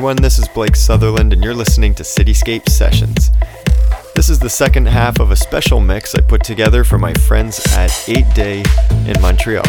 [0.00, 3.30] everyone, this is Blake Sutherland, and you're listening to Cityscape Sessions.
[4.14, 7.60] This is the second half of a special mix I put together for my friends
[7.76, 8.64] at 8 Day
[9.06, 9.62] in Montreal.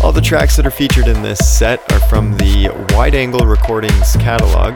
[0.00, 4.12] All the tracks that are featured in this set are from the Wide Angle Recordings
[4.12, 4.74] catalog,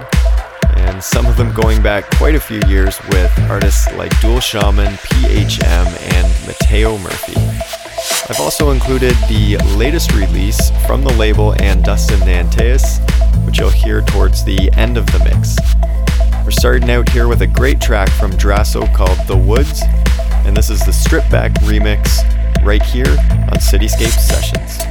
[0.78, 4.94] and some of them going back quite a few years with artists like Dual Shaman,
[4.94, 7.40] PHM, and Mateo Murphy.
[8.28, 12.98] I've also included the latest release from the label and Dustin Nantais,
[13.44, 15.56] which you'll hear towards the end of the mix.
[16.44, 19.82] We're starting out here with a great track from Draso called The Woods,
[20.46, 22.22] and this is the stripped back remix
[22.64, 24.89] right here on Cityscape Sessions.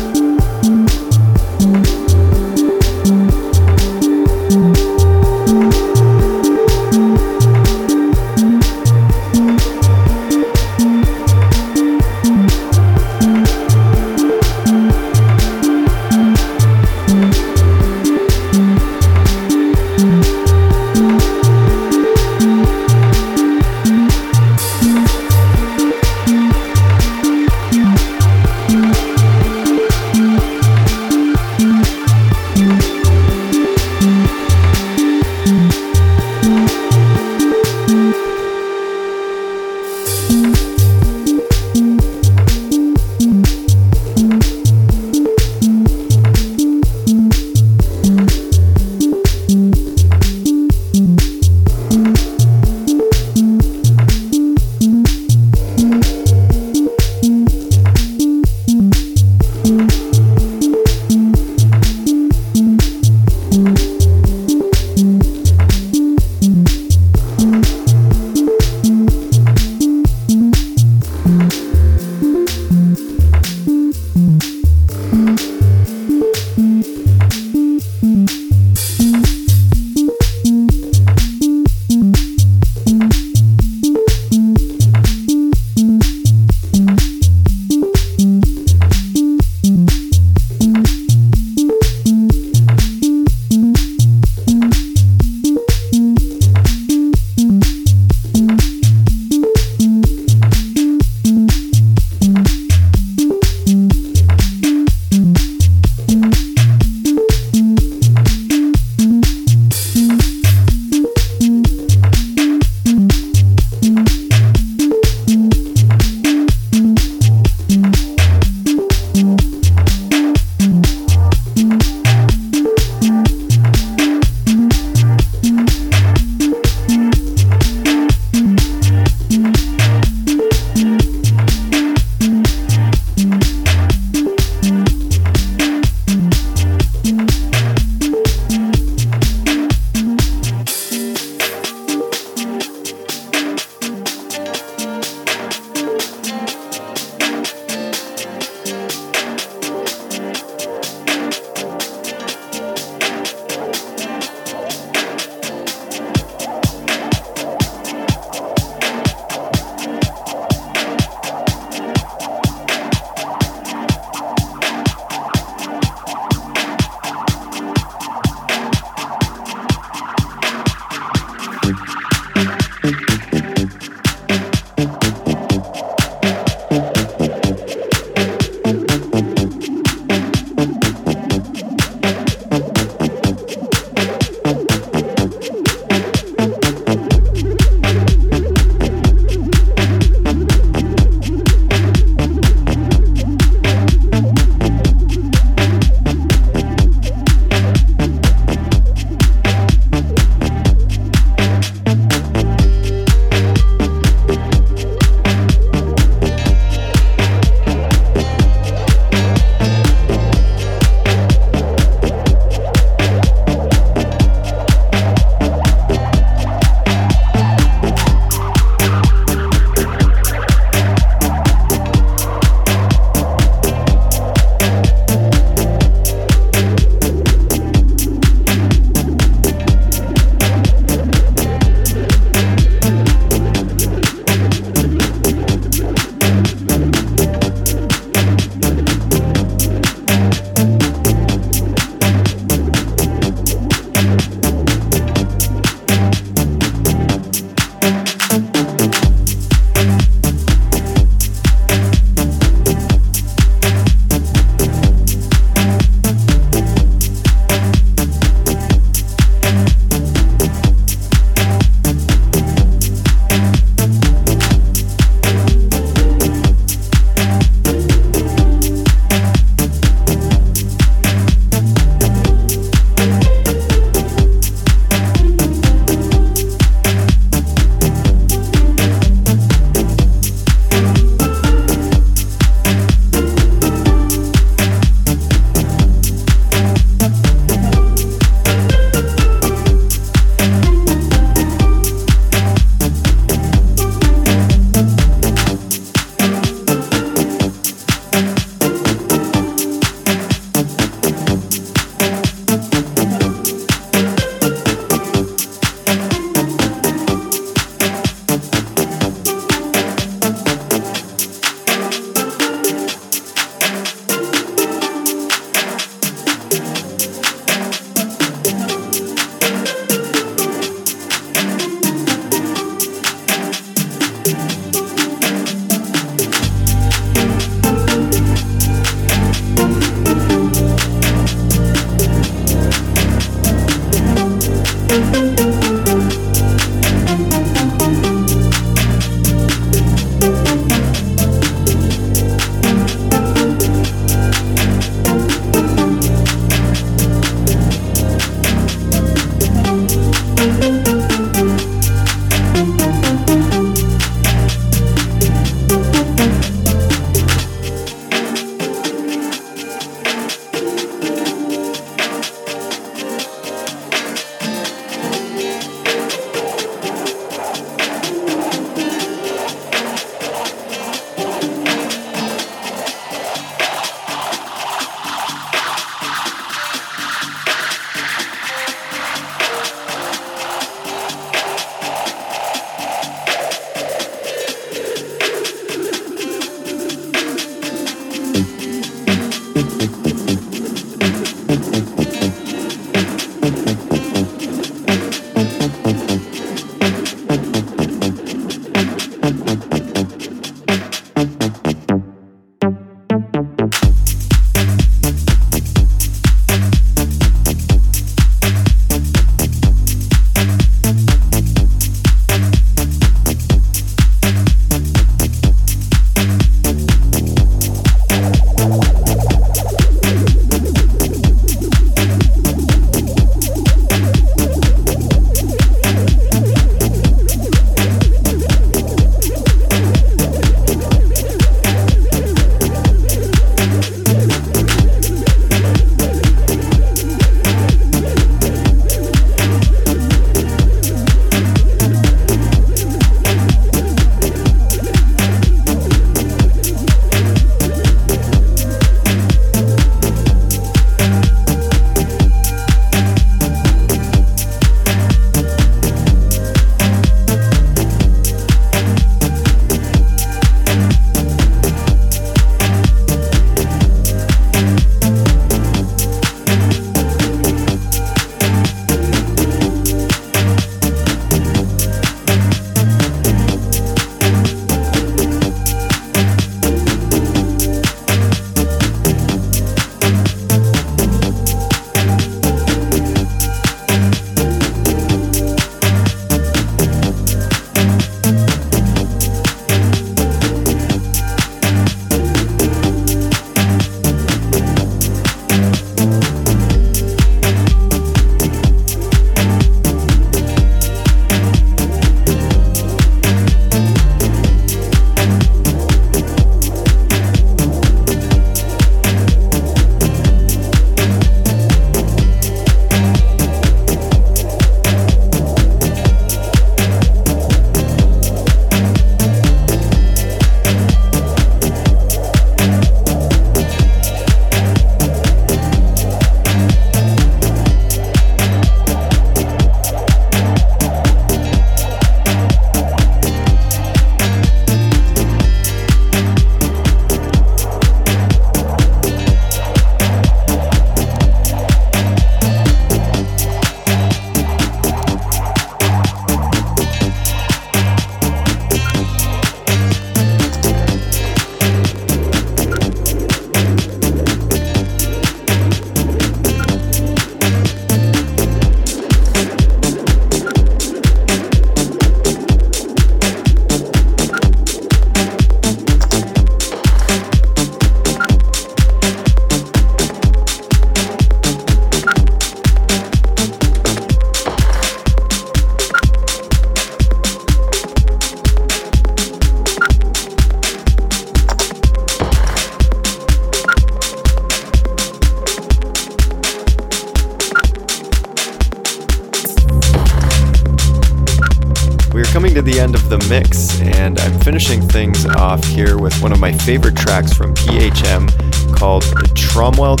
[596.64, 600.00] Favorite tracks from PHM called The Traumwelt,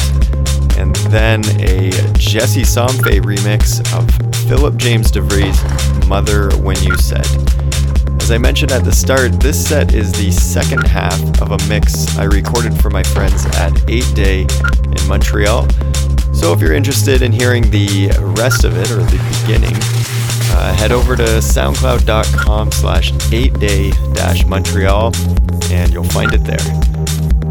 [0.78, 4.08] and then a Jesse Somfay remix of
[4.48, 5.58] Philip James de Vries'
[6.06, 7.26] Mother When You Said.
[8.22, 12.16] As I mentioned at the start, this set is the second half of a mix
[12.16, 15.66] I recorded for my friends at 8 Day in Montreal.
[16.32, 19.74] So if you're interested in hearing the rest of it, or the beginning,
[20.60, 25.12] uh, head over to soundcloud.com slash 8day Montreal
[25.72, 26.58] and you'll find it there.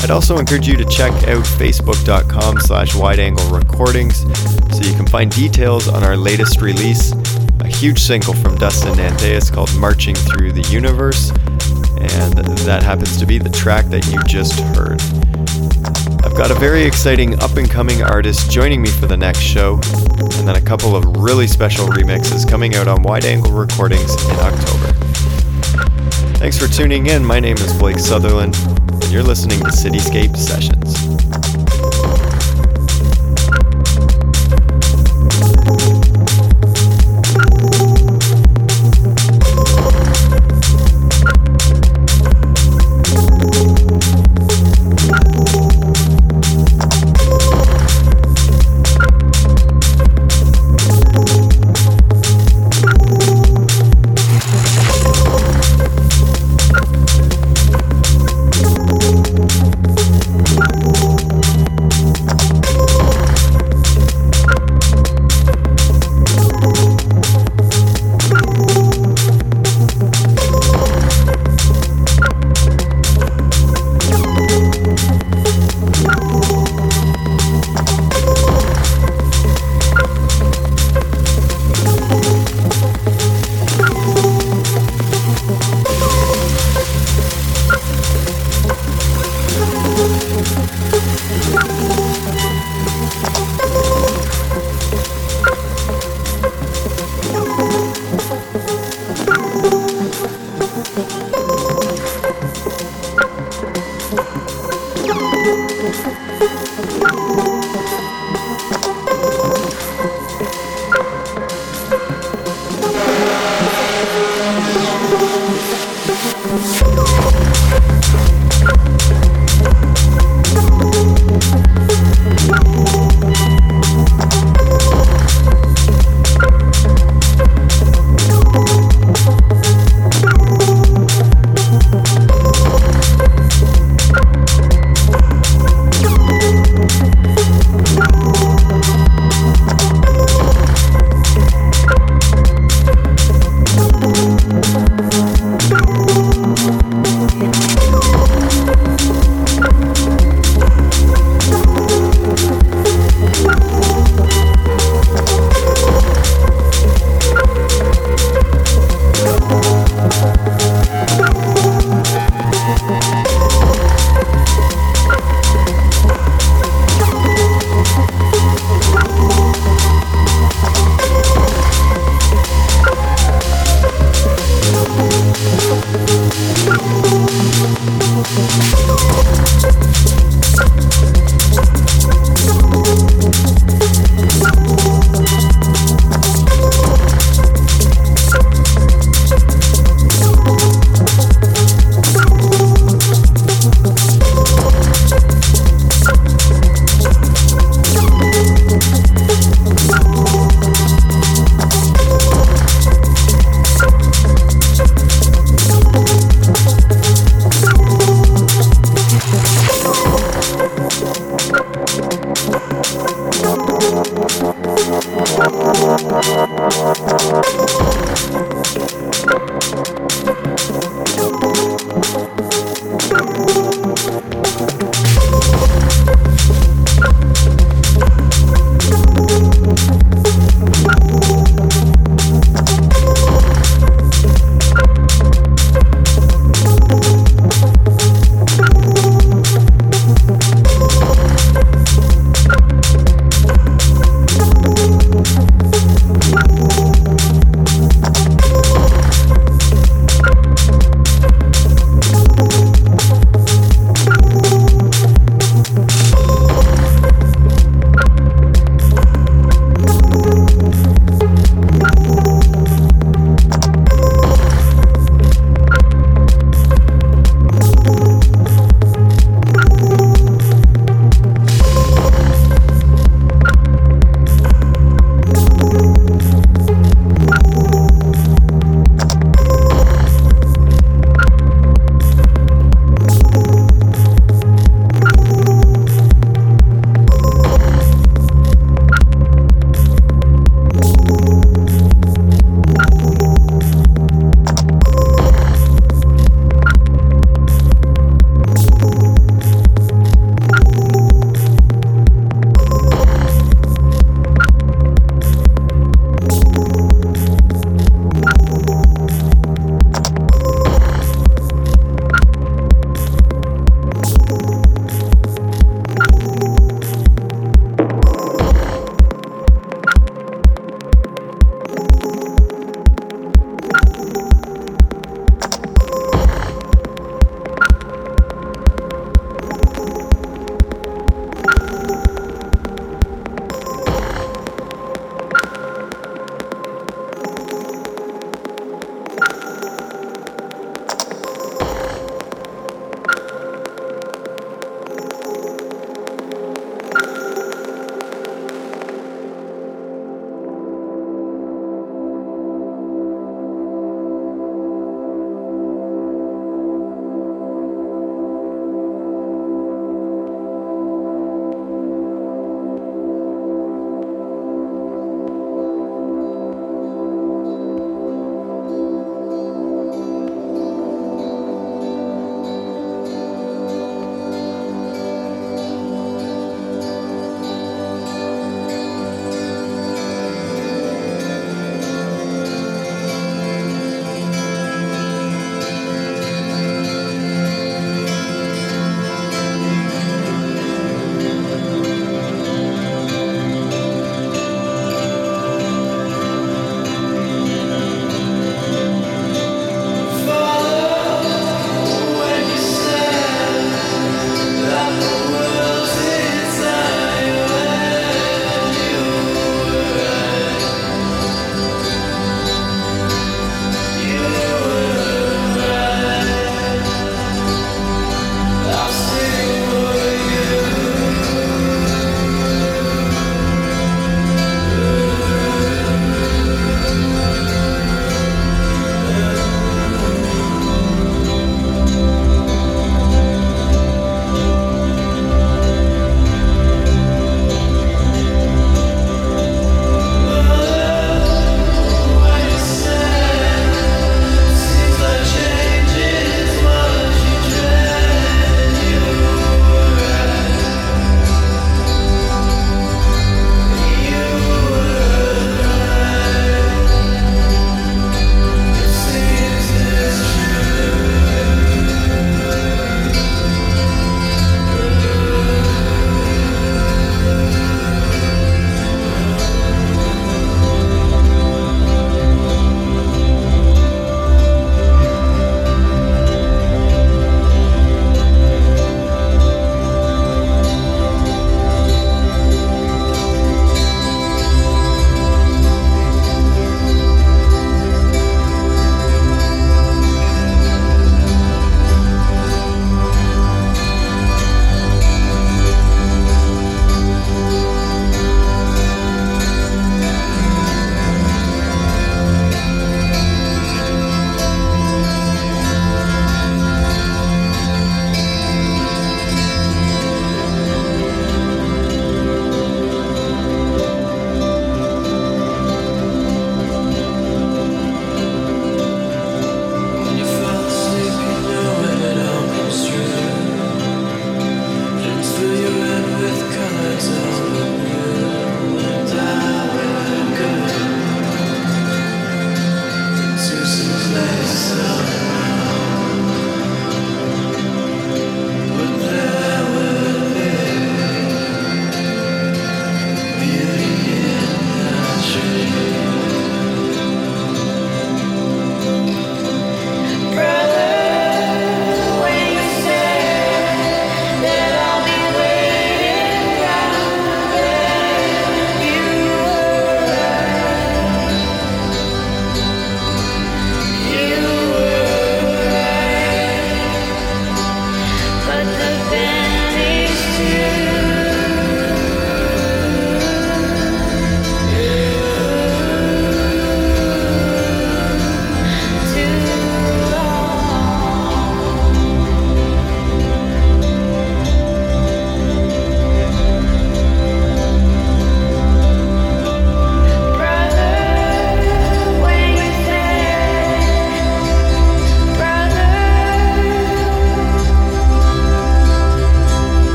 [0.00, 4.20] I'd also encourage you to check out facebook.com slash wideangle recordings
[4.74, 7.12] so you can find details on our latest release,
[7.60, 11.30] a huge single from Dustin Nantais called Marching Through the Universe,
[12.00, 12.32] and
[12.66, 15.00] that happens to be the track that you just heard.
[16.24, 19.74] I've got a very exciting up and coming artist joining me for the next show,
[19.74, 24.36] and then a couple of really special remixes coming out on Wide Angle Recordings in
[24.36, 24.92] October.
[26.38, 27.24] Thanks for tuning in.
[27.24, 31.13] My name is Blake Sutherland, and you're listening to Cityscape Sessions.